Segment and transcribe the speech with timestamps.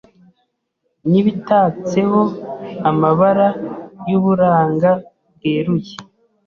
[1.09, 2.21] N'ibitatseho
[2.89, 3.47] amabara
[4.09, 4.91] Y'uburanga
[5.35, 5.93] bweruye